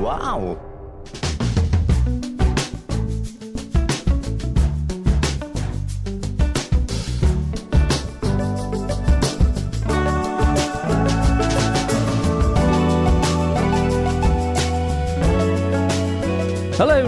[0.00, 0.69] Wow.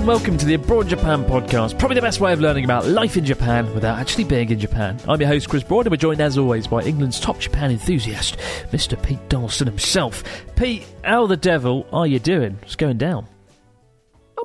[0.03, 1.79] And welcome to the Abroad Japan podcast.
[1.79, 4.99] Probably the best way of learning about life in Japan without actually being in Japan.
[5.07, 8.37] I'm your host, Chris Broad, and we're joined as always by England's top Japan enthusiast,
[8.73, 9.01] Mr.
[9.01, 10.25] Pete Donaldson himself.
[10.57, 12.55] Pete, how the devil are you doing?
[12.55, 13.29] What's going down?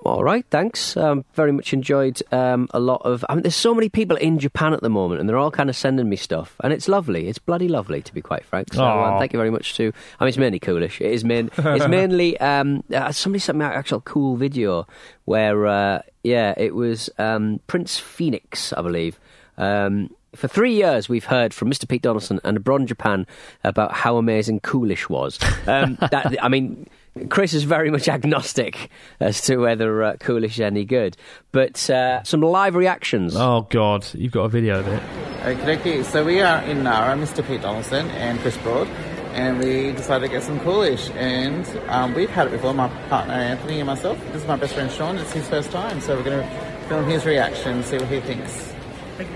[0.06, 0.96] I'm all right, thanks.
[0.96, 3.26] Um, very much enjoyed um, a lot of.
[3.30, 5.70] I mean, there's so many people in Japan at the moment, and they're all kind
[5.70, 7.28] of sending me stuff, and it's lovely.
[7.28, 8.74] It's bloody lovely, to be quite frank.
[8.74, 9.92] So, um, thank you very much to.
[10.20, 11.02] I mean, it's mainly coolish.
[11.02, 11.50] It is main.
[11.58, 12.40] It's mainly.
[12.40, 14.88] Um, uh, somebody sent me an actual cool video
[15.26, 19.20] where, uh, yeah, it was um, Prince Phoenix, I believe.
[19.58, 21.88] Um, for three years, we've heard from Mr.
[21.88, 23.26] Pete Donaldson and abroad in Japan
[23.64, 25.40] about how amazing Coolish was.
[25.66, 26.88] Um, that, I mean,
[27.30, 28.90] Chris is very much agnostic
[29.20, 31.18] as to whether uh, Coolish is any good.
[31.52, 33.36] But uh, some live reactions.
[33.36, 35.04] Oh, God, you've got a video of it.
[35.46, 36.04] Okay, okay.
[36.04, 37.46] So we are in Nara, Mr.
[37.46, 38.88] Pete Donaldson and Chris Broad,
[39.34, 41.10] and we decided to get some coolish.
[41.12, 44.20] And um, we've had it before, my partner Anthony and myself.
[44.32, 45.18] This is my best friend Sean.
[45.18, 48.74] It's his first time, so we're going to film his reaction, see what he thinks.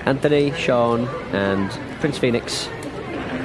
[0.05, 2.67] Anthony, Sean, and Prince Phoenix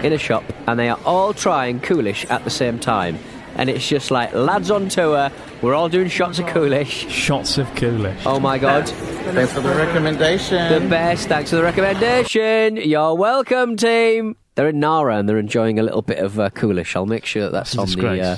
[0.03, 3.19] in a shop, and they are all trying Coolish at the same time.
[3.59, 5.31] And it's just like lads on tour.
[5.63, 7.09] We're all doing shots of Coolish.
[7.09, 8.25] Shots of Coolish.
[8.27, 8.87] Oh my god.
[8.89, 10.83] Thanks for the recommendation.
[10.83, 11.29] The best.
[11.29, 12.77] Thanks for the recommendation.
[12.77, 14.37] You're welcome, team.
[14.57, 16.95] They're in Nara and they're enjoying a little bit of uh, Coolish.
[16.97, 18.37] I'll make sure that that's That's on the, uh,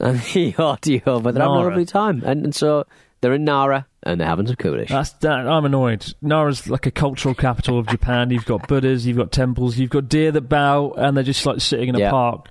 [0.00, 1.20] on the audio.
[1.20, 2.22] But they're having a lovely time.
[2.24, 2.86] And, and so
[3.24, 4.90] they're in Nara and they're having some Coolish.
[4.90, 5.48] That's that.
[5.48, 6.04] I'm annoyed.
[6.20, 8.28] Nara's like a cultural capital of Japan.
[8.30, 11.62] You've got Buddhas, you've got temples, you've got deer that bow, and they're just like
[11.62, 12.10] sitting in a Yeah.
[12.10, 12.48] park,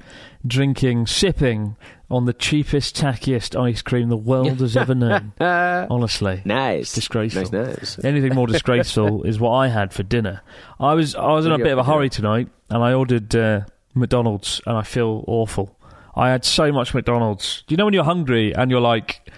[0.48, 1.76] drinking, sipping
[2.10, 5.34] on the cheapest, tackiest ice cream the world has ever known.
[5.40, 6.82] Honestly, nice.
[6.82, 7.44] It's disgraceful.
[7.44, 8.04] Nice, nice.
[8.04, 10.42] Anything more disgraceful is what I had for dinner.
[10.80, 13.62] I was I was in a bit of a hurry tonight, and I ordered uh,
[13.94, 15.78] McDonald's, and I feel awful.
[16.16, 17.64] I had so much McDonald's.
[17.68, 19.32] Do you know when you're hungry and you're like,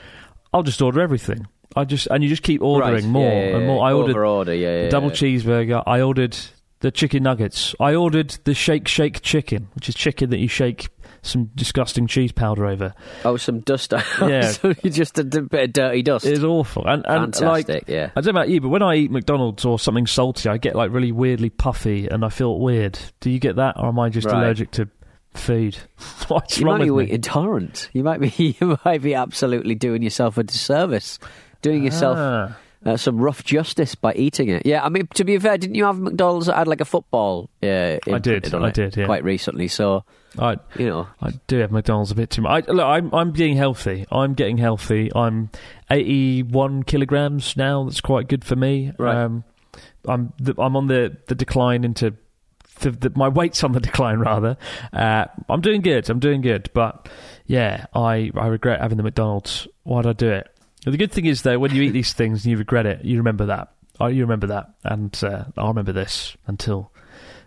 [0.55, 1.47] I'll just order everything.
[1.75, 3.85] I just and you just keep ordering Right, more yeah, yeah, and more.
[3.85, 5.83] I ordered Over-order, yeah, yeah, double cheeseburger.
[5.85, 6.37] I ordered
[6.79, 7.75] the chicken nuggets.
[7.79, 10.87] I ordered the shake shake chicken, which is chicken that you shake
[11.21, 12.93] some disgusting cheese powder over.
[13.25, 13.91] Oh, some dust.
[14.21, 14.41] Yeah.
[14.51, 16.25] so just a d- bit of dirty dust.
[16.25, 16.85] It's awful.
[16.87, 18.11] And, and like, Fantastic, yeah.
[18.15, 20.75] I don't know about you, but when I eat McDonald's or something salty, I get
[20.75, 22.97] like really weirdly puffy and I feel weird.
[23.19, 24.37] Do you get that, or am I just Right.
[24.37, 24.87] allergic to
[25.37, 25.77] food?
[26.27, 27.13] What's you wrong might be with me?
[27.13, 27.89] intolerant.
[27.93, 28.29] You might be.
[28.59, 31.19] You might be absolutely doing yourself a disservice,
[31.61, 32.57] doing yourself Ah.
[32.85, 34.65] uh, some rough justice by eating it.
[34.65, 37.49] Yeah, I mean, to be fair, didn't you have McDonald's that had like a football?
[37.61, 39.05] Yeah, I did, I did, yeah.
[39.05, 39.67] quite recently.
[39.67, 40.03] So
[40.37, 42.67] I, you know, I do have McDonald's a bit too much.
[42.67, 44.05] I, look, I'm I'm being healthy.
[44.11, 45.11] I'm getting healthy.
[45.15, 45.49] I'm
[45.89, 47.83] 81 kilograms now.
[47.85, 48.91] That's quite good for me.
[48.97, 49.15] Right.
[49.15, 49.43] Um,
[50.07, 52.13] I'm the, I'm on the, the decline into
[52.79, 54.57] the, the, my weight's on the decline rather.
[54.93, 56.09] Uh, I'm doing good.
[56.09, 56.69] I'm doing good.
[56.73, 57.09] But
[57.45, 59.67] yeah, I I regret having the McDonald's.
[59.83, 60.49] Why would I do it?
[60.85, 63.17] The good thing is though, when you eat these things and you regret it, you
[63.17, 63.69] remember that.
[63.99, 66.91] Oh, you remember that, and uh, I'll remember this until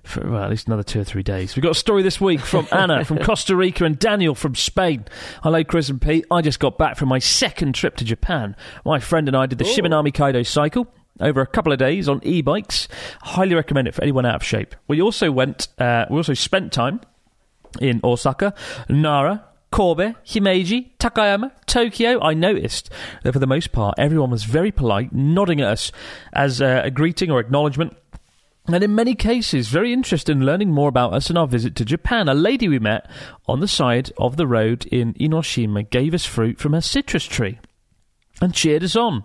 [0.02, 1.54] for well, at least another two or three days.
[1.54, 5.04] We've got a story this week from Anna from Costa Rica and Daniel from Spain.
[5.42, 6.24] Hello, Chris and Pete.
[6.30, 8.56] I just got back from my second trip to Japan.
[8.84, 10.88] My friend and I did the Shimanami Kaido cycle
[11.20, 12.88] over a couple of days on e-bikes.
[13.22, 14.74] Highly recommend it for anyone out of shape.
[14.86, 15.68] We also went.
[15.78, 17.00] Uh, we also spent time
[17.80, 18.54] in Osaka,
[18.88, 22.90] Nara, Kobe, Himeji, Takayama, Tokyo, I noticed
[23.22, 25.92] that for the most part everyone was very polite, nodding at us
[26.32, 27.96] as uh, a greeting or acknowledgement.
[28.66, 31.86] And in many cases, very interested in learning more about us and our visit to
[31.86, 32.28] Japan.
[32.28, 33.10] A lady we met
[33.46, 37.58] on the side of the road in Innoshima gave us fruit from her citrus tree
[38.40, 39.24] and cheered us on.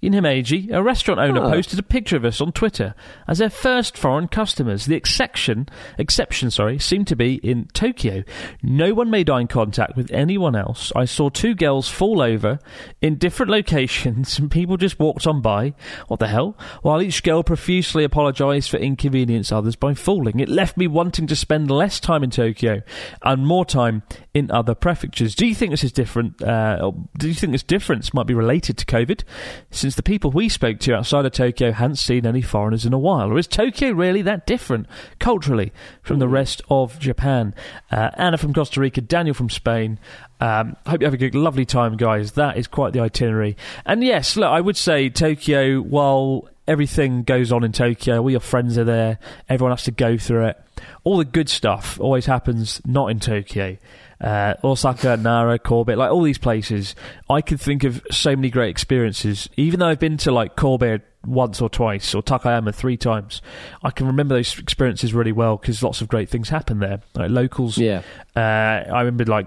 [0.00, 1.50] In Himeji, a restaurant owner Oh.
[1.50, 2.94] posted a picture of us on Twitter
[3.28, 4.86] as their first foreign customers.
[4.86, 8.22] The exception, exception, sorry, seemed to be in Tokyo.
[8.62, 10.92] No one made eye contact with anyone else.
[10.96, 12.58] I saw two girls fall over
[13.02, 15.74] in different locations, and people just walked on by.
[16.08, 16.56] What the hell?
[16.80, 21.36] While each girl profusely apologised for inconvenience others by falling, it left me wanting to
[21.36, 22.80] spend less time in Tokyo
[23.22, 25.34] and more time in other prefectures.
[25.34, 26.40] Do you think this is different?
[26.42, 29.22] Uh, do you think this difference might be related to COVID?
[29.70, 32.98] Since the people we spoke to outside of Tokyo hadn't seen any foreigners in a
[32.98, 34.86] while, or is Tokyo really that different
[35.18, 35.72] culturally
[36.02, 37.54] from the rest of Japan?
[37.90, 39.98] Uh, Anna from Costa Rica, Daniel from Spain.
[40.40, 42.32] Um, hope you have a good, lovely time, guys.
[42.32, 43.56] That is quite the itinerary.
[43.84, 45.80] And yes, look, I would say Tokyo.
[45.80, 49.18] While everything goes on in Tokyo, all your friends are there.
[49.48, 50.60] Everyone has to go through it.
[51.04, 53.76] All the good stuff always happens not in Tokyo.
[54.24, 56.96] Uh, Osaka, Nara, Kobe, like all these places.
[57.30, 59.48] I could think of so many great experiences.
[59.56, 63.42] Even though I've been to like Kobe once or twice or Takayama three times,
[63.82, 67.00] I can remember those experiences really well because lots of great things happen there.
[67.14, 68.00] Like locals, Yeah.
[68.34, 69.46] uh, I remember like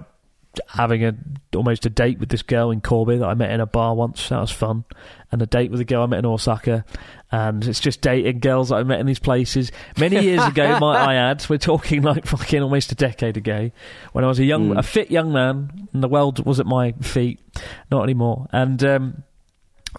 [0.67, 1.13] having a
[1.55, 4.29] almost a date with this girl in Kobe that I met in a bar once.
[4.29, 4.83] That was fun,
[5.31, 6.85] and a date with a girl I met in Osaka.
[7.31, 10.79] And it's just dating girls that I met in these places many years ago.
[10.79, 11.45] might I add?
[11.49, 13.71] We're talking like fucking almost a decade ago,
[14.13, 14.77] when I was a young, Mm.
[14.79, 17.39] a fit young man, and the world was at my feet.
[17.91, 18.47] Not anymore.
[18.53, 19.23] And um,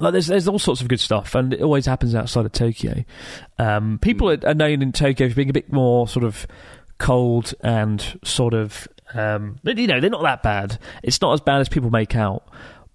[0.01, 3.05] like there's there's all sorts of good stuff, and it always happens outside of Tokyo.
[3.59, 6.47] Um, people are, are known in Tokyo for being a bit more sort of
[6.99, 10.79] cold and sort of um, you know they're not that bad.
[11.03, 12.45] It's not as bad as people make out,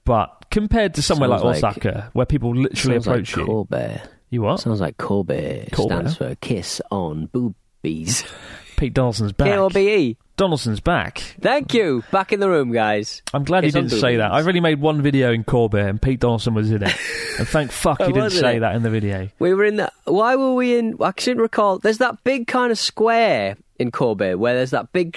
[0.05, 4.01] but compared to somewhere like like- Osaka, where people literally Sounds like approach you, Kobe.
[4.29, 4.59] you what?
[4.59, 5.87] Sounds like Kobe, Kobe.
[5.95, 8.25] stands for kiss on boobies.
[8.75, 9.47] Pete Donaldson's back.
[9.47, 10.17] K O B E.
[10.35, 11.19] Donaldson's back.
[11.39, 12.03] Thank you.
[12.11, 13.21] Back in the room, guys.
[13.35, 14.31] I'm glad Kiss he didn't say that.
[14.31, 16.95] I've only made one video in Kobe, and Pete Donaldson was in it.
[17.37, 18.61] and thank fuck he Oh, didn't say it?
[18.61, 19.29] that in the video.
[19.37, 19.93] We were in that.
[20.05, 20.97] Why were we in?
[20.99, 21.77] I can't recall.
[21.77, 25.15] There's that big kind of square in Kobe where there's that big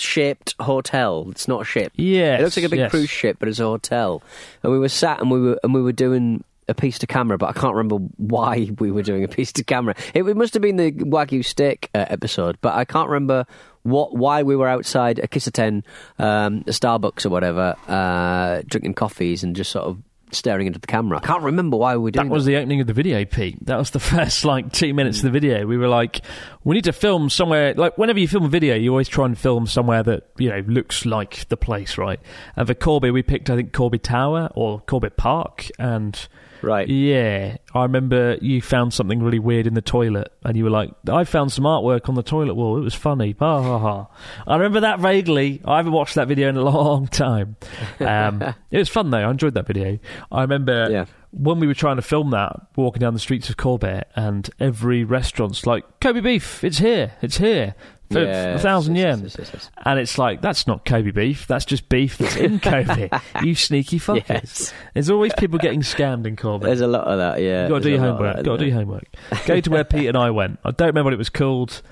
[0.00, 1.26] ship-shaped hotel.
[1.30, 1.92] It's not a ship.
[1.96, 2.90] Yes, it looks like a big yes.
[2.90, 4.22] cruise ship, but it's a hotel.
[4.62, 7.36] And we were sat and we were and we were doing a piece to camera,
[7.36, 9.94] but I can't remember why we were doing a piece to camera.
[10.14, 13.44] It, it must have been the Wagyu steak uh, episode, but I can't remember
[13.82, 15.82] what why we were outside a Kissaten,
[16.18, 19.98] um, a Starbucks or whatever, uh, drinking coffees and just sort of
[20.32, 21.18] staring into the camera.
[21.18, 23.64] I can't remember why we were doing That was the opening of the video, Pete.
[23.66, 25.66] That was the first like two minutes of the video.
[25.66, 26.20] We were like,
[26.64, 27.74] we need to film somewhere.
[27.74, 30.62] Like whenever you film a video, you always try and film somewhere that you know
[30.66, 32.20] looks like the place, right?
[32.56, 36.28] And for Kobe, we picked I think Kobe Tower or Kobe Park, and
[36.62, 36.88] Right.
[36.88, 40.90] yeah, I remember you found something really weird in the toilet, and you were like,
[41.10, 42.76] "I found some artwork on the toilet wall.
[42.76, 44.06] It was funny." Ha ha ha.
[44.46, 45.60] I remember that vaguely.
[45.64, 47.56] I haven't watched that video in a long time.
[48.00, 49.18] Um, it was fun though.
[49.18, 49.98] I enjoyed that video.
[50.30, 51.04] I remember Yeah.
[51.30, 55.04] when we were trying to film that, walking down the streets of Kobe, and every
[55.04, 57.74] restaurant's like, Kobe beef, it's here, it's here.
[58.10, 59.20] For a thousand yen.
[59.22, 59.70] yes, yes, yes.
[59.84, 63.08] And it's like, that's not Kobe beef, that's just beef that's in Kobe.
[63.42, 64.72] you sneaky fuckers.
[64.94, 66.66] There's always people getting scammed in Kobe.
[66.66, 67.62] There's a lot of that, yeah.
[67.62, 68.36] You've got to do your a lot of homework.
[68.36, 69.04] that, Got to do your homework.
[69.46, 70.58] Go to where Pete and I went.
[70.64, 71.82] I don't remember what it was called.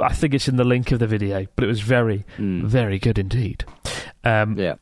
[0.00, 3.18] I think it's in the link of the video, but it was very, very good
[3.18, 3.64] indeed.
[4.24, 4.58] Um.
[4.58, 4.74] Yeah.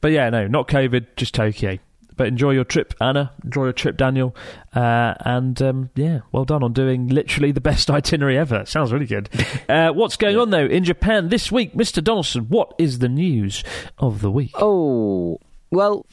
[0.00, 1.78] but yeah, no, not COVID, just Tokyo.
[2.18, 3.32] But enjoy your trip, Anna.
[3.44, 4.36] Enjoy your trip, Daniel.
[4.74, 8.66] Uh, and um, yeah, well done on doing literally the best itinerary ever.
[8.66, 9.30] Sounds really good.
[9.68, 12.02] Uh, what's going on though in Japan this week, Mr.
[12.02, 12.44] Donaldson?
[12.44, 13.62] What is the news
[13.98, 14.50] of the week?
[14.54, 15.38] Oh,
[15.70, 16.06] well,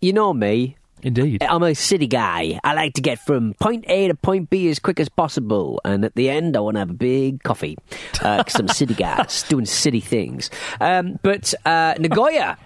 [0.00, 0.76] you know me.
[1.02, 1.42] Indeed.
[1.42, 2.58] I'm a city guy.
[2.64, 5.80] I like to get from point A to point B as quick as possible.
[5.84, 7.76] And at the end, I want to have a big coffee.
[8.12, 10.50] Because I'm a city guy, doing city things.
[10.80, 12.56] Um, but uh, Nagoya,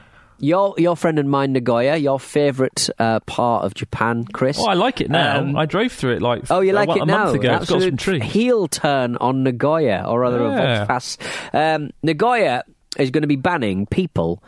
[0.40, 4.58] your, your friend and mine, Nagoya, your favourite uh, part of Japan, Chris.
[4.58, 5.38] Oh, I like it now.
[5.40, 7.24] Um, I drove through it like Oh, you a- like a, it now?
[7.26, 7.54] month ago.
[7.60, 8.22] It's got some trees.
[8.22, 10.82] heel turn on Nagoya, or rather Yeah.
[10.82, 11.54] a Volkswagen.
[11.76, 12.64] Um, Nagoya
[12.98, 14.42] is going to be banning people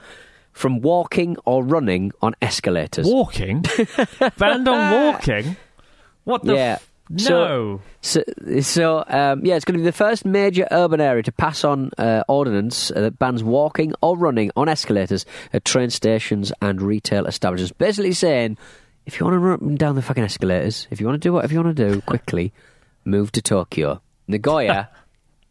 [0.53, 3.07] from walking or running on escalators.
[3.07, 3.65] Walking?
[4.37, 5.57] Banned on walking?
[6.25, 6.55] What the?
[6.55, 6.73] Yeah.
[6.75, 7.81] F- no.
[8.01, 8.23] So,
[8.61, 11.91] so um, yeah, it's going to be the first major urban area to pass on
[11.99, 17.27] uh, ordinance uh, that bans walking or running on escalators at train stations and retail
[17.27, 17.73] establishments.
[17.73, 18.57] Basically saying,
[19.07, 21.53] if you want to run down the fucking escalators, if you want to do whatever
[21.53, 22.53] you want to do quickly,
[23.05, 24.01] move to Tokyo.
[24.29, 24.89] Nagoya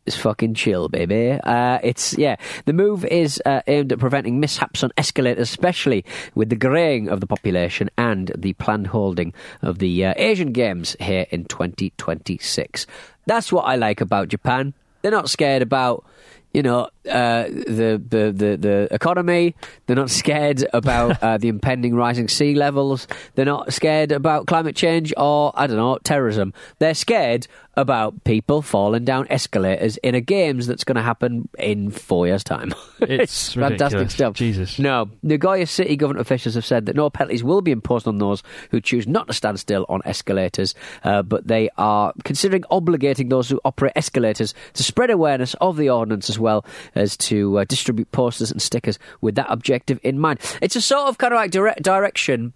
[0.05, 1.31] is fucking chill, baby.
[1.43, 2.35] Uh, it's yeah.
[2.65, 6.05] The move is uh, aimed at preventing mishaps on escalators, especially
[6.35, 10.95] with the greying of the population and the planned holding of the uh, Asian Games
[10.99, 12.87] here in 2026.
[13.25, 14.73] That's what I like about Japan.
[15.01, 16.05] They're not scared about.
[16.53, 19.55] You know uh, the, the the the economy.
[19.85, 23.07] They're not scared about uh, the impending rising sea levels.
[23.35, 26.53] They're not scared about climate change or I don't know terrorism.
[26.79, 31.89] They're scared about people falling down escalators in a games that's going to happen in
[31.91, 32.73] four years' time.
[33.01, 34.35] It's fantastic stuff.
[34.35, 34.77] Jesus.
[34.77, 38.43] No, Nagoya city government officials have said that no penalties will be imposed on those
[38.69, 43.49] who choose not to stand still on escalators, uh, but they are considering obligating those
[43.49, 46.63] who operate escalators to spread awareness of the ordinance as well
[46.93, 50.39] as to uh, distribute posters and stickers with that objective in mind.
[50.61, 52.53] It's a sort of kind of like direct direction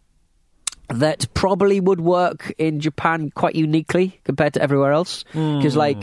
[0.89, 5.24] that probably would work in Japan quite uniquely compared to everywhere else.
[5.34, 5.98] Because, like,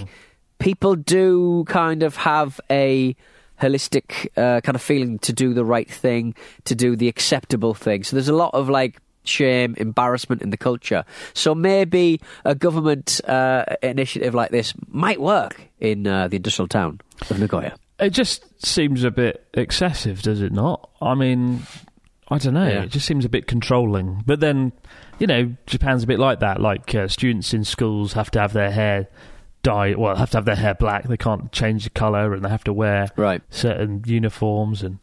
[0.58, 3.16] people do kind of have a
[3.60, 6.34] holistic uh, kind of feeling to do the right thing,
[6.64, 8.02] to do the acceptable thing.
[8.02, 11.04] So there's a lot of, like, shame, embarrassment in the culture.
[11.32, 17.00] So maybe a government uh, initiative like this might work in uh, the industrial town
[17.30, 17.76] of Nagoya.
[18.00, 20.90] It just seems a bit excessive, does it not?
[21.00, 21.62] I mean,
[22.32, 22.66] I don't know.
[22.68, 22.82] Yeah.
[22.82, 24.22] It just seems a bit controlling.
[24.26, 24.72] But then,
[25.18, 26.60] you know, Japan's a bit like that.
[26.60, 29.08] Like uh, students in schools have to have their hair
[29.62, 29.94] dye.
[29.96, 31.08] Well, have to have their hair black.
[31.08, 33.42] They can't change the color, and they have to wear Right.
[33.50, 34.82] certain uniforms.
[34.82, 34.98] And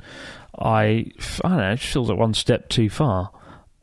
[0.57, 1.11] I,
[1.43, 1.71] I don't know.
[1.71, 3.31] It just feels like one step too far.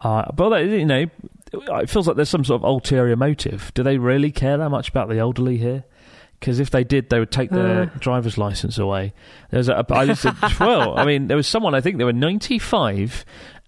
[0.01, 1.07] Uh, but you know,
[1.53, 3.73] it feels like there's some sort of ulterior motive.
[3.75, 5.85] Do they really care that much about the elderly here?
[6.39, 7.87] Because if they did, they would take their Uh.
[7.99, 9.15] driver's license away.
[9.51, 12.13] There's a, I just said, well, I mean, there was someone I think they were
[12.13, 13.25] 95,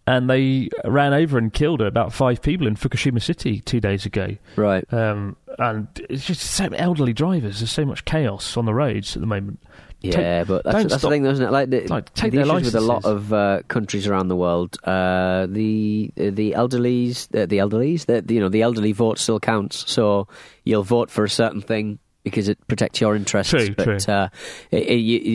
[0.06, 4.36] and they ran over and killed about five people in Fukushima City two days ago.
[4.56, 4.84] Right.
[4.92, 7.60] Um, and it's just so elderly drivers.
[7.60, 9.60] There's so much chaos on the roads at the moment.
[10.00, 11.50] Yeah, but that's, don't that's the stop- thing, isn't it?
[11.50, 14.36] Like, the, Like, take the their issues with a lot of uh, countries around the
[14.36, 19.18] world, uh, the the elderlies, the, the elderlies, the, the, you know, the elderly vote
[19.18, 19.90] still counts.
[19.90, 20.28] So
[20.64, 23.50] you'll vote for a certain thing because it protects your interests.
[23.50, 24.12] True, but true.
[24.14, 24.28] Uh,
[24.70, 24.92] it, it,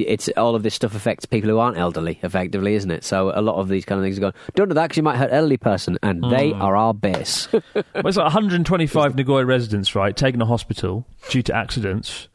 [0.08, 3.04] it's all of this stuff affects people who aren't elderly, effectively, isn't it?
[3.04, 4.34] So a lot of these kind of things are going.
[4.56, 6.62] Don't do that because you might hurt an elderly person, and they Hmm.
[6.62, 7.48] are our base.
[7.74, 12.28] Well, it's like 125 Nagoya residents, right, taken to hospital due to accidents.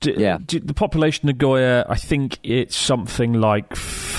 [0.00, 0.38] D- Yeah.
[0.44, 3.66] d- the population of Nagoya, I think it's something like,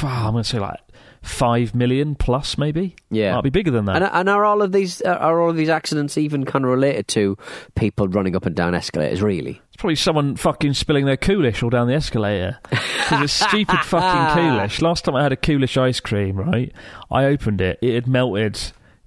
[0.04, 0.80] I'm going to say like
[1.26, 2.96] 5 million plus, maybe?
[3.10, 3.36] Yeah.
[3.36, 3.96] Might be bigger than that.
[3.98, 7.08] And, and are all of these are all of these accidents even kind of related
[7.10, 7.38] to
[7.76, 9.22] people running up and down escalators?
[9.22, 9.62] Really?
[9.68, 12.60] It's probably someone fucking spilling their coolish all down the escalator.
[12.70, 14.82] Because it's stupid fucking coolish.
[14.82, 16.72] Last time I had a coolish ice cream, right?
[17.12, 17.80] I opened it.
[17.82, 18.60] It had melted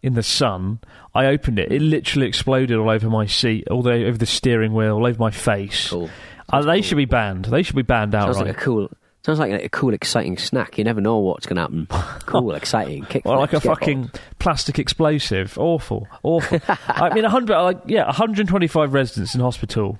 [0.02, 0.80] in the sun.
[1.14, 1.70] I opened it.
[1.72, 5.18] It literally exploded all over my seat, all the, over the steering wheel, all over
[5.18, 5.88] my face.
[5.90, 6.10] Cool.
[6.52, 7.44] Uh, they should be banned.
[7.46, 8.48] They should be banned Sounds outright.
[8.48, 8.90] like a cool.
[9.24, 10.78] Sounds like a cool, exciting snack.
[10.78, 11.86] You never know what's going to happen.
[12.26, 13.04] Cool, exciting.
[13.06, 15.56] Kick Well, like a fucking plastic explosive.
[15.58, 16.60] Awful, awful.
[16.88, 19.98] I mean, a hundred, like yeah, 125 residents in hospital.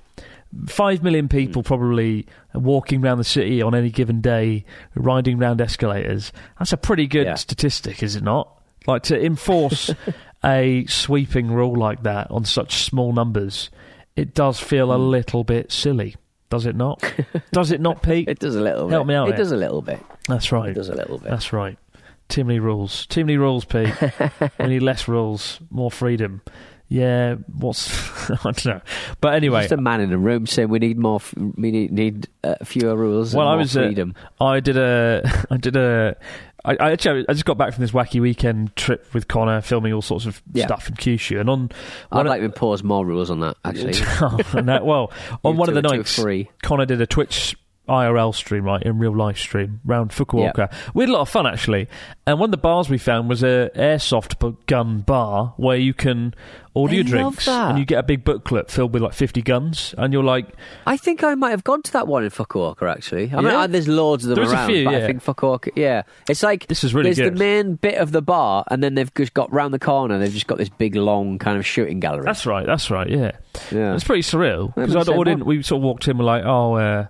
[0.66, 1.36] Five million Hmm.
[1.36, 6.32] people probably walking around the city on any given day, riding round escalators.
[6.58, 7.34] That's a pretty good Yeah.
[7.34, 8.48] statistic, is it not?
[8.86, 9.90] Like to enforce
[10.44, 13.68] a sweeping rule like that on such small numbers,
[14.16, 15.04] it does feel a Hmm.
[15.10, 16.16] little bit silly,
[16.50, 17.02] does it not?
[17.52, 18.28] does it not, Pete?
[18.28, 18.88] It does a little.
[18.88, 19.08] Help bit.
[19.12, 19.36] me out It here.
[19.38, 20.00] does a little bit.
[20.28, 20.70] That's right.
[20.70, 21.30] It does a little bit.
[21.30, 21.78] That's right.
[22.28, 23.06] Too many rules.
[23.06, 23.92] Too many rules, Pete.
[24.60, 26.42] we need less rules, more freedom.
[26.90, 27.90] Yeah, what's
[28.30, 28.80] I don't know.
[29.20, 31.16] But anyway, Just a man in a room saying we need more.
[31.16, 33.34] F- we need, need uh, fewer rules.
[33.34, 34.14] well, and I was uh, freedom.
[34.40, 36.16] I did a I did a
[36.64, 39.92] I, I actually I just got back from this wacky weekend trip with Connor, filming
[39.92, 40.66] all sorts of Yeah.
[40.66, 41.70] stuff in Kyushu, and on
[42.10, 43.56] I'd like to impose more rules on that.
[43.64, 45.12] Actually, of, oh, no, well
[45.44, 46.18] on one of the nights.
[46.62, 47.56] Connor did a Twitch
[47.88, 50.72] IRL stream, right, in real life stream round Fukuoka.
[50.94, 51.88] We had a lot of fun actually,
[52.26, 56.34] and one of the bars we found was a airsoft gun bar where you can
[56.74, 59.94] order I your drinks and you get a big booklet filled with like fifty guns,
[59.98, 60.46] and you're like,
[60.86, 62.90] I think I might have gone to that one in Fukuoka.
[62.90, 63.60] Actually, I mean, Yeah?
[63.60, 64.98] uh, there's loads of them There's a few, yeah.
[64.98, 65.70] I think Fukuoka.
[65.74, 67.34] Yeah, it's like This is really there's good.
[67.34, 70.18] the main bit of the bar, and then they've just got round the corner.
[70.18, 72.24] They've just got this big, long kind of shooting gallery.
[72.24, 73.32] that's right, that's right, yeah.
[73.72, 73.94] yeah.
[73.94, 75.42] It's pretty surreal because but I'd same ordered.
[75.42, 77.06] We sort of walked in, we're like, oh, uh,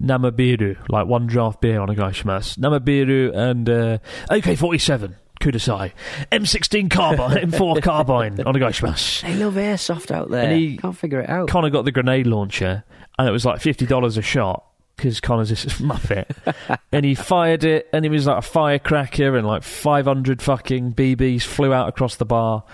[0.00, 3.98] namabiru, like one draft beer onegaishimasu, namabiru and uh,
[4.30, 5.92] AK-47, kudasai,
[6.32, 9.22] M16 carbine, M4 carbine onegaishimasu.
[9.22, 10.44] They love airsoft out there.
[10.48, 11.48] And he- Can't figure it out.
[11.48, 12.84] Connor got the grenade launcher,
[13.18, 14.64] and it was like fifty dollars a shot
[14.96, 16.26] because Connor's this muppet,
[16.92, 20.92] and he fired it, and it was like a firecracker, and like five hundred fucking
[20.94, 22.64] BBs flew out across the bar,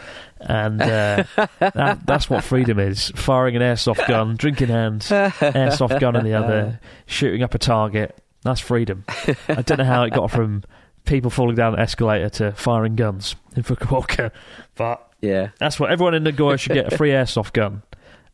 [0.40, 1.24] and uh,
[1.58, 6.24] that, that's what freedom is: firing an airsoft gun, drink in hand, airsoft gun in
[6.24, 8.16] the other, shooting up a target.
[8.42, 9.04] That's freedom.
[9.48, 10.62] I don't know how it got from
[11.04, 14.30] people falling down an escalator to firing guns in Fukuoka,
[14.74, 15.50] but yeah.
[15.58, 17.82] that's what everyone in Nagoya should get a free airsoft gun,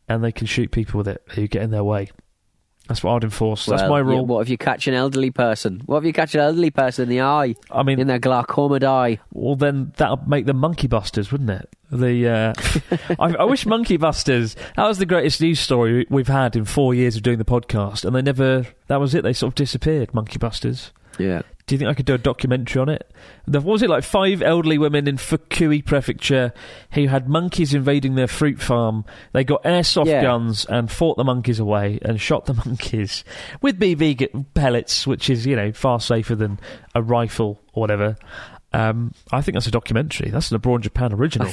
[0.07, 2.09] and they can shoot people with it who get in their way.
[2.87, 3.65] That's what I'd enforce.
[3.65, 4.25] That's Well, my yeah, rule.
[4.25, 5.81] what if you catch an elderly person?
[5.85, 8.85] What if you catch an elderly person in the eye, I mean, in their glaucoma
[8.85, 9.19] eye?
[9.31, 11.69] well, then that'll make them monkey busters, wouldn't it?
[11.91, 12.53] The uh,
[13.19, 14.55] I, I wish monkey busters.
[14.75, 18.03] That was the greatest news story we've had in four years of doing the podcast,
[18.03, 18.65] and they never.
[18.87, 19.23] That was it.
[19.23, 20.13] They sort of disappeared.
[20.13, 20.91] Monkey busters.
[21.19, 21.43] Yeah.
[21.73, 23.11] Do you think I could do a documentary on it?
[23.47, 24.03] The, what was it like?
[24.03, 26.53] Five elderly women in Fukui Prefecture
[26.91, 29.05] who had monkeys invading their fruit farm.
[29.31, 30.21] They got airsoft Yeah.
[30.21, 33.23] guns and fought the monkeys away and shot the monkeys
[33.59, 36.59] with BB pellets, which is you know far safer than
[36.93, 38.17] a rifle or whatever.
[38.71, 40.29] Um, I think that's a documentary.
[40.29, 41.49] That's an Abroad Japan original.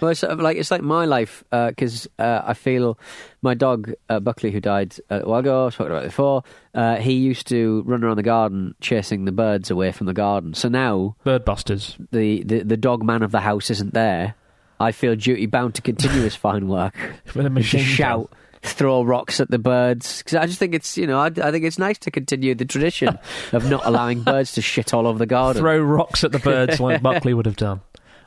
[0.00, 2.98] Well, it's sort of like it's like my life because uh, I feel
[3.42, 6.42] my dog uh, Buckley, who died a while ago, I spoke about it before.
[6.74, 10.52] Uh, he used to run around the garden chasing the birds away from the garden.
[10.54, 11.96] So now Bird busters.
[12.12, 14.34] the, the the dog man of the house isn't there.
[14.78, 16.94] I feel duty bound to continue his fine work.
[17.34, 18.20] With a machine just gun.
[18.20, 21.50] shout, throw rocks at the birds because I just think it's you know I, I
[21.50, 23.18] think it's nice to continue the tradition
[23.52, 25.62] of not allowing birds to shit all over the garden.
[25.62, 27.80] Throw rocks at the birds like Buckley would have done.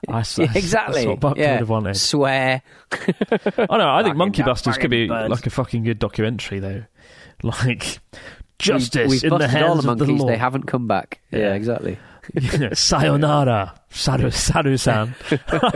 [0.09, 1.05] I, Yeah, exactly.
[1.05, 1.51] That's what yeah.
[1.53, 1.97] would have wanted.
[1.97, 2.61] Swear.
[2.91, 3.89] I know.
[3.89, 5.29] I think Monkey Busters could be birds.
[5.29, 6.83] like a fucking good documentary, though.
[7.43, 7.99] Like
[8.59, 10.21] justice We've in the busted all hands the of the monkeys.
[10.21, 10.27] law.
[10.27, 11.21] They haven't come back.
[11.31, 11.53] Yeah, Yeah.
[11.53, 11.97] exactly.
[12.73, 15.15] Sayonara, Saru, Saru-san.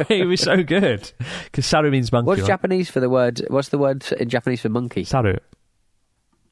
[0.07, 1.11] he was so good
[1.45, 2.27] because Saru means monkey.
[2.27, 2.47] What's right?
[2.47, 3.41] Japanese for the word?
[3.47, 5.03] What's the word in Japanese for monkey?
[5.03, 5.37] Saru.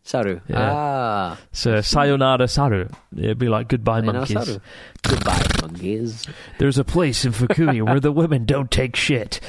[0.03, 0.39] Saru.
[0.47, 0.71] Yeah.
[0.73, 1.37] Ah.
[1.51, 2.87] So sayonara Saru.
[3.15, 4.31] It'd be like goodbye monkeys.
[4.45, 4.59] Saru.
[5.03, 6.27] Goodbye, monkeys.
[6.59, 9.39] There's a place in Fukui where the women don't take shit.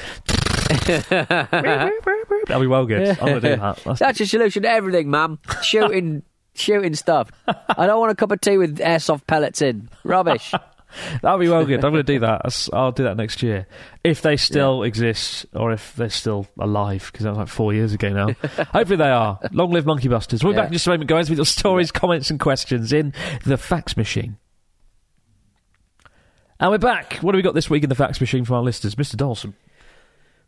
[0.69, 3.09] That'll be well good.
[3.19, 3.79] I'm gonna do that.
[3.85, 5.39] That's That's your solution to everything, ma'am.
[5.61, 6.23] Shooting,
[6.55, 7.29] shooting stuff.
[7.47, 9.89] I don't want a cup of tea with airsoft pellets in.
[10.03, 10.53] Rubbish.
[11.23, 11.83] That'll be well good.
[11.83, 12.69] I'm going to do that.
[12.71, 13.65] I'll do that next year.
[14.03, 17.93] If they still exist or if they're still alive, because that was like four years
[17.93, 18.27] ago now.
[18.71, 19.39] Hopefully they are.
[19.51, 20.43] Long live Monkey Busters.
[20.43, 20.61] We'll be Yeah.
[20.61, 23.11] back in just a moment, guys, with your stories, comments, and questions in
[23.43, 24.37] the fax machine.
[26.63, 27.15] And we're back.
[27.15, 28.95] What do we got this week in the fax machine from our listeners?
[28.95, 29.17] Mr.
[29.17, 29.53] Dawson.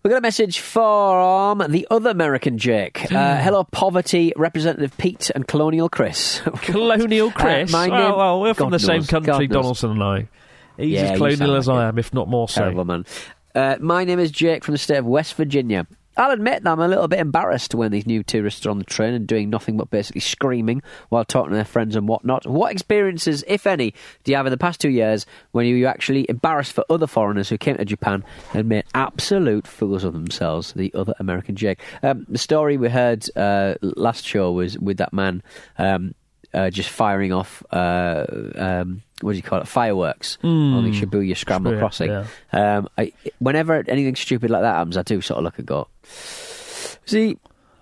[0.02, 3.12] We've got a message from the other American Jake.
[3.12, 6.40] Uh, hello, poverty representative Pete and Colonial Chris.
[6.62, 7.70] Colonial Chris.
[7.70, 9.64] Uh, my well, name- well, we're from God the same country, God knows.
[9.64, 10.30] Donaldson and I.
[10.78, 12.62] He's Yeah, as colonial as like I am, if not more so.
[12.62, 13.06] Terrible man.
[13.54, 15.86] Uh, my name is Jake from the state of West Virginia.
[16.18, 18.86] I'll admit that I'm a little bit embarrassed when these new tourists are on the
[18.86, 22.46] train and doing nothing but basically screaming while talking to their friends and whatnot.
[22.48, 23.94] What experiences, if any,
[24.24, 27.08] do you have in the past two years when you were actually embarrassed for other
[27.08, 30.74] foreigners who came to Japan and made absolute fools of themselves?
[30.74, 31.80] The other American Jake.
[32.04, 35.44] Um, the story we heard uh, last show was with that man.
[35.78, 36.16] Um,
[36.54, 41.36] uh, just firing off, uh, um, what do you call it, fireworks on the Shibuya
[41.36, 42.10] Scramble Crossing.
[42.10, 42.26] yeah.
[42.54, 45.90] Um, I, whenever anything stupid like that happens, I do sort of look and go,
[46.06, 47.38] see,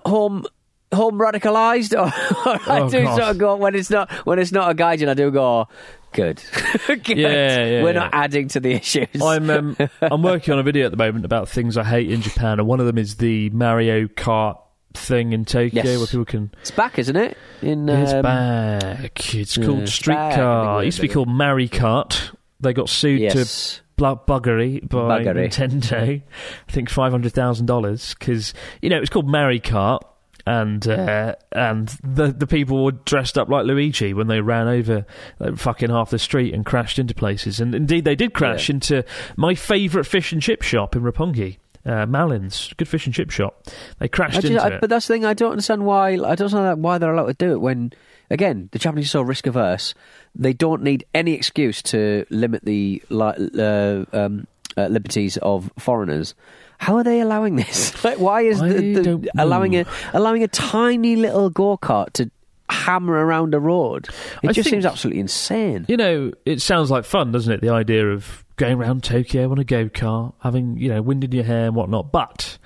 [0.06, 0.46] home.
[0.94, 2.04] Home radicalised, or,
[2.48, 3.16] or I Oh, do God.
[3.18, 5.10] sort of go when it's not when it's not a gaijin.
[5.10, 5.68] I do go,
[6.12, 6.40] good,
[6.88, 7.18] good.
[7.18, 8.00] Yeah, yeah, We're yeah.
[8.02, 9.08] not adding to the issues.
[9.20, 12.22] I'm um, I'm working on a video at the moment about things I hate in
[12.22, 14.60] Japan, and one of them is the Mario Kart
[14.94, 15.98] thing in Tokyo, Yes.
[15.98, 16.52] where people can.
[16.62, 17.40] it's back, isn't it?
[17.64, 19.34] In it's um, back.
[19.34, 20.84] It's called it's Street Kart.
[20.84, 22.36] It used to be called MariCar.
[22.60, 25.50] They got sued to Yes, bl- buggery by Buggery.
[25.50, 26.22] Nintendo.
[26.68, 30.00] I think five hundred thousand dollars because you know it was called MariCar.
[30.46, 35.06] And uh, and the the people were dressed up like Luigi when they ran over
[35.40, 37.62] like, fucking half the street and crashed into places.
[37.62, 38.76] And indeed, they did crash Yeah.
[38.76, 39.06] into
[39.38, 43.68] my favourite fish and chip shop in Roppongi, uh, Malin's, good fish and chip shop.
[44.00, 44.82] They crashed just, into I, it.
[44.82, 45.24] but that's the thing.
[45.24, 46.10] I don't understand why.
[46.10, 47.94] I don't understand why they're allowed to do it when,
[48.30, 49.94] again, the Japanese are so risk averse.
[50.36, 56.34] They don't need any excuse to limit the uh, um, uh, liberties of foreigners.
[56.80, 57.92] How are they allowing this?
[58.04, 62.30] Like, why is the, the allowing a allowing a tiny little go kart to
[62.70, 64.10] hammer around a road?
[64.42, 65.86] It I just think- seems absolutely insane.
[65.88, 67.62] You know, it sounds like fun, doesn't it?
[67.62, 71.32] The idea of going around Tokyo on a go kart, having you know wind in
[71.32, 72.12] your hair and whatnot.
[72.12, 72.58] But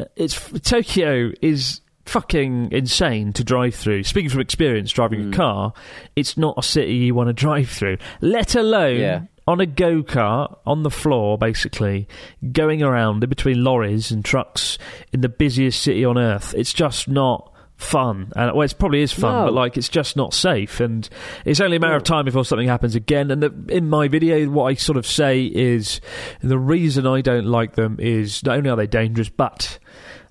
[0.00, 4.02] uh, it's Tokyo is fucking insane to drive through.
[4.04, 5.32] Speaking from experience, driving Mm.
[5.32, 5.72] a car,
[6.16, 7.98] it's not a city you want to drive through.
[8.20, 8.98] Let alone.
[9.00, 9.20] Yeah.
[9.46, 12.06] On a go kart, on the floor, basically,
[12.52, 14.76] going around in between lorries and trucks
[15.10, 16.54] in the busiest city on earth.
[16.54, 18.30] It's just not fun.
[18.36, 19.44] And well, it probably is fun, No.
[19.46, 20.80] but like it's just not safe.
[20.80, 21.08] And
[21.46, 23.30] it's only a matter of time before something happens again.
[23.30, 26.02] And the, in my video, what I sort of say is
[26.42, 29.78] the reason I don't like them is not only are they dangerous, but.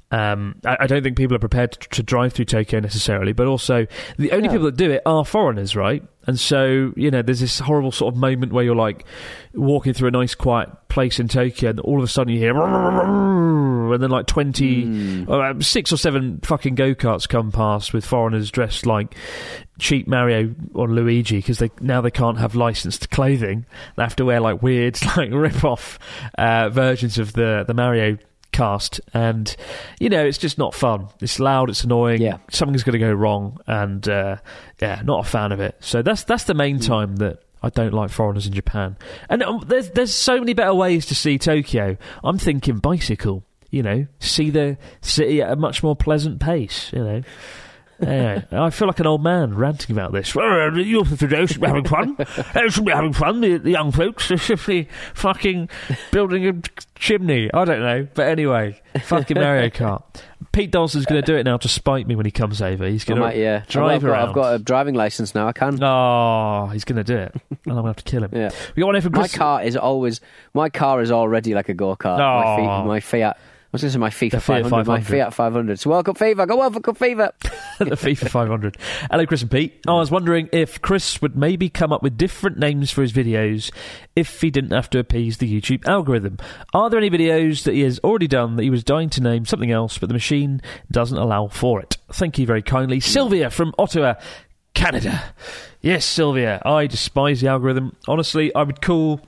[0.10, 3.46] Um, I, I don't think people are prepared to, to drive through Tokyo necessarily, but
[3.48, 3.86] also
[4.18, 4.52] the only Yeah.
[4.54, 6.02] people that do it are foreigners, right?
[6.26, 9.06] And so you know, there's this horrible sort of moment where you're like
[9.54, 12.56] walking through a nice quiet place in Tokyo, and all of a sudden you hear,
[13.94, 18.52] and then like twenty, uh, six or seven fucking go karts come past with foreigners
[18.52, 19.16] dressed like
[19.80, 23.66] cheap Mario or Luigi because they now they can't have licensed clothing.
[23.96, 25.98] They have to wear like weird like rip off
[26.38, 28.18] uh, versions of the the Mario
[28.52, 29.56] cast and
[30.00, 31.08] you know it's just not fun.
[31.22, 32.22] It's loud it's annoying.
[32.22, 32.38] Yeah.
[32.50, 34.38] something's going to go wrong and uh,
[34.82, 35.76] yeah not a fan of it.
[35.80, 38.98] So that's that's the main time that I don't like foreigners in Japan.
[39.30, 41.98] And um, there's there's so many better ways to see Tokyo.
[42.24, 47.04] I'm thinking bicycle you know see the city at a much more pleasant pace you
[47.04, 47.22] know
[48.00, 50.36] yeah, I feel like an old man ranting about this.
[50.36, 52.18] Well, uh, the youth of today should be having fun.
[52.38, 53.42] Uh, they should be having fun.
[53.42, 55.70] The, the young folks they should be fucking
[56.12, 56.54] building a
[56.96, 57.50] chimney.
[57.54, 60.04] I don't know, but anyway, fucking Mario Kart.
[60.52, 62.86] Pete Dawson's going to do it now to spite me when he comes over.
[62.88, 63.64] He's going to yeah.
[63.68, 64.30] drive I've got, around.
[64.30, 65.48] I've got a driving license now.
[65.48, 65.82] I can.
[65.84, 68.32] Oh, he's going to do it, and I'm going to have to kill him.
[68.34, 68.50] Yeah.
[68.76, 70.22] We got one here from My car is always
[70.54, 72.20] my car is already like a go kart.
[72.20, 73.38] My, Fiat, my Fiat
[73.72, 75.18] was going to say my FIFA The Fiat 500, my 500.
[75.18, 75.80] Fiat 500.
[75.80, 77.32] So World Cup FIFA, go World Cup FIFA.
[77.80, 78.78] the FIFA 500.
[79.12, 79.80] Hello, Chris and Pete.
[79.88, 83.72] I was wondering if Chris would maybe come up with different names for his videos
[84.16, 86.38] if he didn't have to appease the YouTube algorithm.
[86.74, 89.46] Are there any videos that he has already done that he was dying to name
[89.46, 91.98] something else, but the machine doesn't allow for it?
[92.12, 93.00] Thank you very kindly.
[93.00, 94.16] Sylvia from Ottawa,
[94.74, 95.34] Canada.
[95.82, 97.96] Yes, Sylvia, I despise the algorithm.
[98.08, 99.22] Honestly, I would call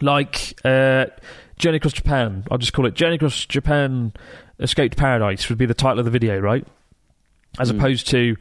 [0.00, 1.06] like uh,
[1.58, 2.44] Journey Across Japan.
[2.50, 4.12] I'll just call it Journey Across Japan
[4.60, 6.66] Escape to Paradise would be the title of the video, right?
[7.58, 7.78] As Hmm.
[7.78, 8.36] opposed to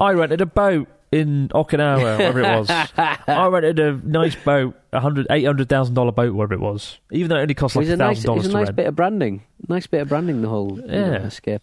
[0.00, 2.70] I rented a boat in Okinawa, wherever it was.
[3.28, 6.98] I rented a nice boat, a hundred, eight hundred thousand dollar boat, wherever it was.
[7.10, 8.60] Even though it only cost like It's a a nice, thousand dollars it's to a
[8.60, 8.76] nice rent.
[8.76, 9.42] bit of branding.
[9.68, 11.26] Nice bit of branding, the whole you know, Yeah.
[11.26, 11.62] escape.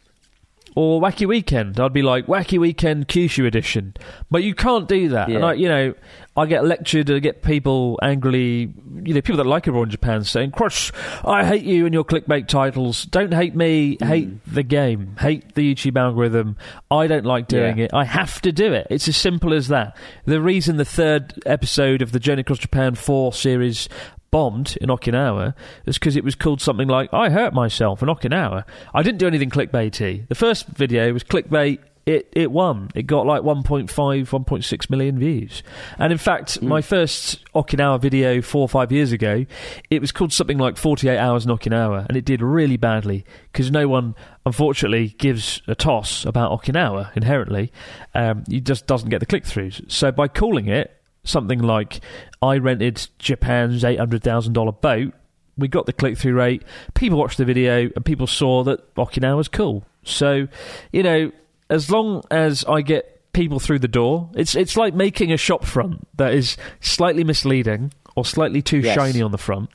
[0.75, 1.79] Or Wacky Weekend.
[1.79, 3.95] I'd be like Wacky Weekend Kyushu edition,
[4.29, 5.29] but you can't do that.
[5.29, 5.93] And I, you know,
[6.37, 7.09] I get lectured.
[7.11, 8.71] I get people angrily,
[9.03, 10.91] you know, people that like Abroad in Japan saying, "Crush,
[11.25, 13.03] I hate you and your clickbait titles.
[13.05, 13.97] Don't hate me.
[13.99, 14.05] Hmm.
[14.07, 15.15] Hate the game.
[15.19, 16.55] Hate the YouTube algorithm.
[16.89, 17.85] I don't like doing Yeah.
[17.85, 17.91] it.
[17.93, 18.87] I have to do it.
[18.89, 19.97] It's as simple as that.
[20.25, 23.89] The reason the third episode of the Journey Across Japan Four series."
[24.31, 25.53] Bombed in Okinawa
[25.85, 28.63] is because it was called something like "I hurt myself in Okinawa."
[28.93, 30.27] I didn't do anything clickbaity.
[30.27, 31.79] The first video was clickbait.
[32.05, 32.89] It it won.
[32.95, 35.61] It got like 1.5, 1.6 million views.
[35.97, 39.45] And in fact, my first Okinawa video four or five years ago,
[39.89, 43.69] it was called something like 48 hours in Okinawa, and it did really badly because
[43.69, 44.15] no one,
[44.45, 47.71] unfortunately, gives a toss about Okinawa inherently.
[48.15, 49.91] Um, it just doesn't get the click throughs.
[49.91, 51.99] So by calling it something like
[52.41, 55.13] I rented Japan's eight hundred thousand dollar boat.
[55.57, 56.63] We got the click through rate.
[56.93, 59.83] People watched the video and people saw that Okinawa was cool.
[60.03, 60.47] So,
[60.93, 61.31] you know,
[61.69, 65.65] as long as I get people through the door, it's it's like making a shop
[65.65, 68.95] front that is slightly misleading or slightly too Yes.
[68.95, 69.69] shiny on the front.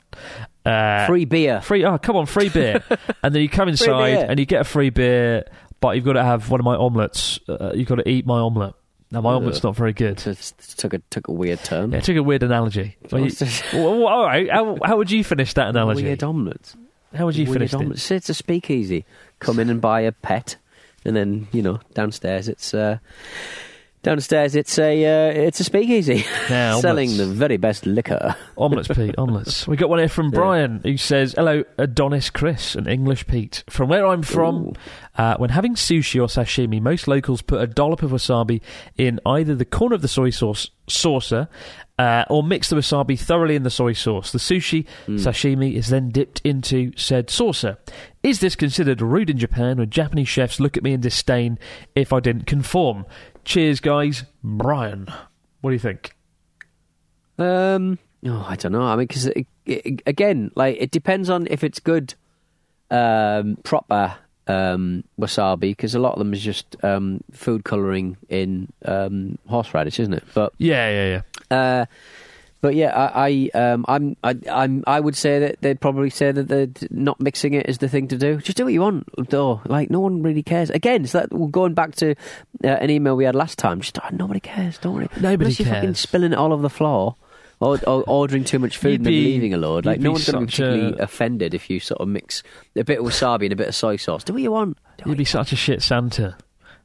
[0.64, 1.60] Uh, Free beer.
[1.60, 2.82] free oh come on free beer
[3.22, 5.44] and then you come inside and you get a free beer
[5.80, 8.38] but you've got to have one of my omelets uh, you've got to eat my
[8.38, 8.72] omelette
[9.14, 11.92] now my omelet's not very good It it took a took a weird turn.
[11.92, 13.32] yeah, it took a weird analogy Well, you-
[13.72, 16.74] well, well, all right how, how would you finish that analogy Weird omelette.
[17.14, 17.98] how would you Weird finish it omelette.
[17.98, 19.04] Say it's a speakeasy.
[19.38, 20.56] Come in and buy a pet,
[21.04, 22.98] and then you know downstairs it's uh,
[24.04, 28.36] downstairs it's a uh, it's a speakeasy Now, selling the very best liquor.
[28.56, 29.14] Omelets, Pete.
[29.18, 29.66] Omelets.
[29.66, 30.30] We got one here from.
[30.30, 33.64] Brian who says, "Hello, Adonis Chris and English Pete.
[33.68, 34.74] From where I'm from,
[35.16, 38.60] uh, when having sushi or sashimi, most locals put a dollop of wasabi
[38.96, 41.48] in either the corner of the soy sauce saucer."
[41.96, 44.32] Uh, or mix the wasabi thoroughly in the soy sauce.
[44.32, 47.78] The sushi sashimi is then dipped into said saucer.
[48.24, 51.56] Is this considered rude in Japan when Japanese chefs look at me in disdain
[51.94, 53.06] if I didn't conform?
[53.44, 54.24] Cheers, guys.
[54.42, 55.06] Brian.
[55.60, 56.16] What do you think?
[57.38, 58.82] Um, oh, I don't know.
[58.82, 59.30] I mean, because
[60.06, 62.14] again, like it depends on if it's good,
[62.90, 65.60] um, proper um, wasabi.
[65.60, 70.24] Because a lot of them is just um, food coloring in um, horseradish, isn't it?
[70.32, 71.56] But Yeah, yeah, yeah.
[71.56, 71.84] Uh,
[72.64, 76.32] but yeah, I, I, um, I'm, I, I'm, I would say that they'd probably say
[76.32, 78.38] that they're not mixing it is the thing to do.
[78.38, 79.60] Just do what you want, though.
[79.66, 80.70] Like no one really cares.
[80.70, 82.12] Again, it's that well, going back to
[82.64, 83.82] uh, an email we had last time.
[83.82, 84.78] Just oh, nobody cares.
[84.78, 85.08] Don't worry.
[85.16, 85.98] Nobody Unless you're fucking cares.
[86.00, 87.16] spilling it all over the floor.
[87.60, 89.84] Or, or ordering too much food You'd and leaving a load.
[89.84, 92.42] Like no one's going to be such a- particularly offended if you sort of mix
[92.76, 94.24] a bit of wasabi and a bit of soy sauce.
[94.24, 94.78] Do what you want.
[94.96, 96.38] Do You'd be such a shit Santa.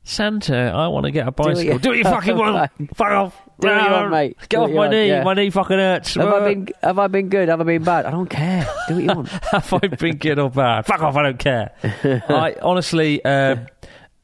[0.04, 1.80] Santa, I want to get a what you- bicycle.
[1.80, 2.72] Do what you fucking want.
[2.96, 3.49] Fuck off.
[3.60, 4.38] Do what you want, mate.
[4.48, 5.08] Get Do off my want, knee.
[5.10, 5.24] yeah.
[5.24, 6.14] My knee fucking hurts.
[6.16, 7.50] have I been have I been good?
[7.50, 8.06] Have I been bad?
[8.06, 8.68] I don't care.
[8.88, 9.28] Do what you want.
[9.52, 10.86] Have I been good or bad?
[10.86, 11.16] Fuck off.
[11.16, 11.72] I don't care.
[12.30, 13.68] I honestly, um,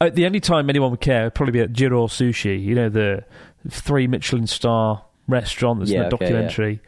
[0.00, 2.62] uh, the only time anyone would care would probably be at Jiro Sushi.
[2.62, 3.24] You know the
[3.68, 6.30] three Michelin star restaurant that's Yeah, in the okay, yeah.
[6.30, 6.80] documentary.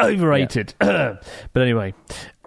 [0.00, 0.74] Overrated.
[0.78, 1.22] but
[1.56, 1.94] anyway,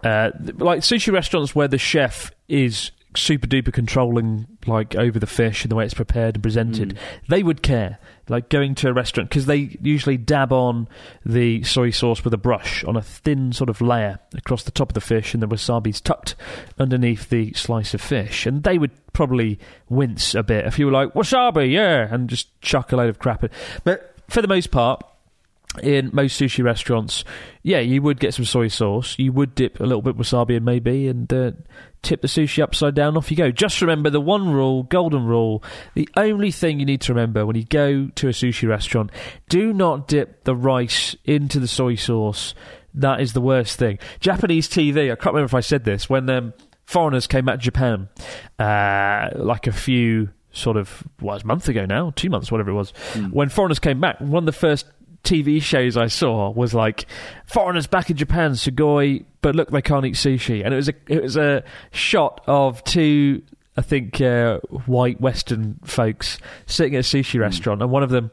[0.04, 5.64] uh, like sushi restaurants where the chef is super duper controlling like over the fish
[5.64, 6.98] and the way it's prepared and presented Mm.
[7.30, 7.98] they would care
[8.30, 10.88] like going to a restaurant because they usually dab on
[11.26, 14.90] the soy sauce with a brush on a thin sort of layer across the top
[14.90, 16.36] of the fish and the wasabi's tucked
[16.80, 18.46] underneath the slice of fish.
[18.46, 19.60] And they would probably
[19.90, 23.18] wince a bit if you were like wasabi yeah and just chuck a load of
[23.18, 23.46] crap
[23.86, 25.02] but for the most part
[25.84, 27.24] in most sushi restaurants,
[27.64, 29.16] yeah, you would get some soy sauce.
[29.18, 31.52] You would dip a little bit of wasabi in maybe and uh,
[32.02, 33.18] tip the sushi upside down.
[33.18, 33.52] Off you go.
[33.52, 35.64] Just remember the one rule, golden rule.
[35.94, 39.12] The only thing you need to remember when you go to a sushi restaurant:
[39.50, 42.54] do not dip the rice into the soy sauce.
[42.94, 44.00] That is the worst thing.
[44.20, 45.12] Japanese TV.
[45.12, 46.54] I can't remember if I said this when um,
[46.86, 48.08] foreigners came back to Japan,
[48.58, 52.72] uh, like a few sort of well, was a month ago now, two months, whatever
[52.72, 52.92] it was.
[53.32, 54.86] When foreigners came back, one of the first
[55.26, 57.06] TV shows I saw was like
[57.46, 60.94] foreigners back in Japan, Sugoi, but look, they can't eat sushi, and it was a
[61.08, 63.42] it was a shot of two,
[63.76, 68.32] I think, uh, white Western folks sitting at a sushi restaurant, and one of them.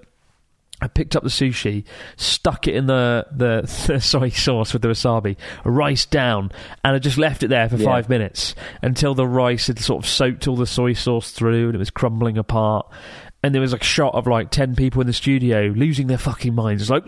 [0.80, 1.84] I picked up the sushi,
[2.16, 6.50] stuck it in the, the, the soy sauce with the wasabi, rice down,
[6.82, 7.84] and I just left it there for Yeah.
[7.84, 11.76] five minutes until the rice had sort of soaked all the soy sauce through and
[11.76, 12.90] it was crumbling apart.
[13.42, 16.18] And there was like a shot of like 10 people in the studio losing their
[16.18, 16.82] fucking minds.
[16.82, 17.04] It's like,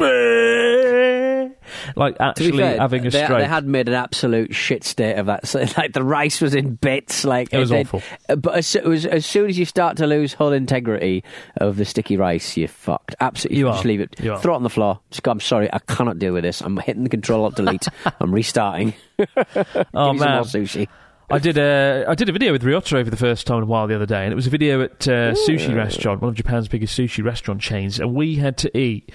[1.97, 3.39] like actually fair, having a they, stroke.
[3.39, 5.47] they had made an absolute shit state of that.
[5.47, 7.25] So, like the rice was in bits.
[7.25, 8.03] Like It was they'd- awful.
[8.29, 11.23] uh, But as, it was, as soon as you start to lose whole integrity
[11.59, 13.15] of the sticky rice, you're fucked.
[13.21, 14.19] Absolutely, You just leave it.
[14.21, 14.41] You are.
[14.41, 15.01] Throw it on the floor.
[15.11, 15.31] Just go.
[15.31, 16.61] I'm sorry, I cannot deal with this.
[16.63, 17.87] I'm hitting the control alt delete.
[18.21, 18.95] I'm restarting.
[19.19, 20.35] oh Give me some man.
[20.37, 20.89] more sushi.
[21.31, 23.67] I did a I did a video with Ryota over the first time in a
[23.67, 26.35] while the other day, and it was a video at uh, sushi restaurant, one of
[26.35, 29.11] Japan's biggest sushi restaurant chains, and we had to eat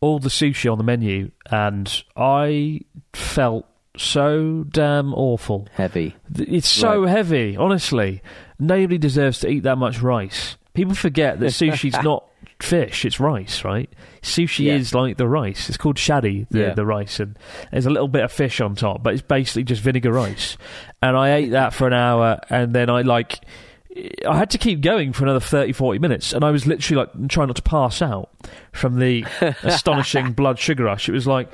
[0.00, 2.80] all the sushi on the menu, and I
[3.12, 3.66] felt
[3.96, 5.66] so damn awful.
[5.72, 6.14] Heavy.
[6.36, 7.10] It's so Right.
[7.10, 8.22] heavy, honestly.
[8.60, 10.56] Nobody deserves to eat that much rice.
[10.74, 12.24] People forget that sushi's not
[12.60, 13.88] fish, it's rice, right?
[14.22, 14.74] Sushi Yeah.
[14.74, 15.68] is like the rice.
[15.68, 16.74] It's called shari, the, Yeah.
[16.74, 17.38] the rice, and
[17.70, 20.56] there's a little bit of fish on top, but it's basically just vinegar rice.
[21.02, 23.40] And I ate that for an hour, and then I like.
[24.28, 27.28] I had to keep going for another 30, 40 minutes, and I was literally like
[27.28, 28.30] trying not to pass out
[28.72, 29.24] from the
[29.64, 31.08] astonishing blood sugar rush.
[31.08, 31.48] It was like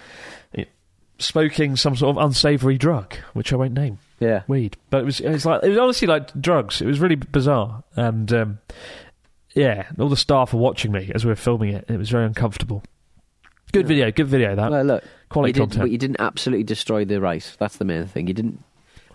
[1.19, 4.43] smoking some sort of unsavory drug, which I won't name Yeah.
[4.49, 4.77] weed.
[4.91, 6.81] But it was it was like it was honestly like drugs.
[6.83, 8.59] It was really bizarre, and um,
[9.55, 11.85] yeah, all the staff were watching me as we were filming it.
[11.89, 12.83] It was very uncomfortable.
[13.73, 14.55] Good video, good video.
[14.55, 15.05] That Well, look.
[15.31, 15.83] quality you did, content.
[15.83, 17.57] But you didn't absolutely destroy the rice.
[17.59, 18.29] That's the main thing.
[18.29, 18.63] You didn't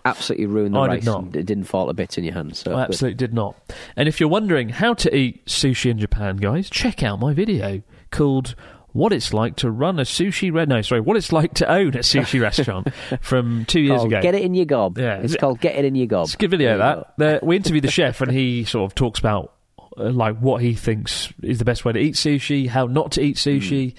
[0.04, 1.34] absolutely ruin the I did not.
[1.36, 2.58] it didn't fall a bit in your hands.
[2.60, 3.56] So I absolutely did not.
[3.96, 7.82] And if you're wondering how to eat sushi in Japan, guys, check out my video
[8.10, 8.54] called
[8.92, 11.88] "What It's Like to Run a Sushi Red." No, sorry, what it's like to own
[11.94, 12.88] a sushi restaurant
[13.22, 14.20] from two years ago.
[14.20, 14.98] Get it in your gob.
[14.98, 15.20] Yeah.
[15.20, 16.24] It's called Get It in Your Gob.
[16.26, 17.06] It's a good video.
[17.16, 19.54] That we interviewed the chef, and he sort of talks about
[20.00, 23.22] uh, like what he thinks is the best way to eat sushi, how not to
[23.22, 23.94] eat sushi,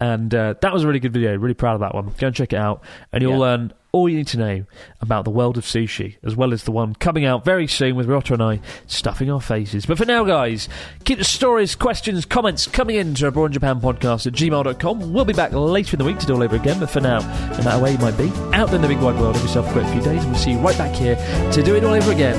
[0.00, 1.36] and uh, that was a really good video.
[1.36, 2.12] Really proud of that one.
[2.18, 3.38] Go and check it out, and you'll Yeah.
[3.38, 4.62] learn all you need to know
[5.00, 8.06] about the world of sushi, as well as the one coming out very soon with
[8.06, 9.86] Ryota and I stuffing our faces.
[9.86, 10.68] But for now, guys,
[11.04, 15.14] keep the stories, questions, comments coming in to Abroad Japan podcast at gmail.com.
[15.14, 17.20] We'll be back later in the week to do all over again, but for now,
[17.20, 19.78] no matter where you might be, out in the big wide world, have yourself for
[19.78, 21.14] a great few days, and we'll see you right back here
[21.52, 22.34] to do it all over again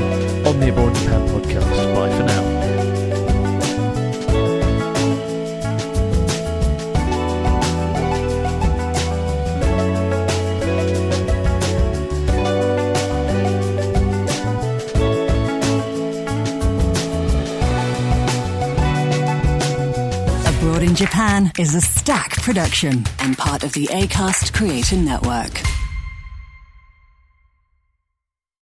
[0.45, 1.95] on the Abroad Japan podcast.
[1.95, 2.26] Bye for now.
[20.97, 25.76] Japan is a stack production and part of the ACAST Creator Network.